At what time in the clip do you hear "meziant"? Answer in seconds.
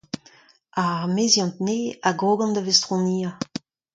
1.17-1.57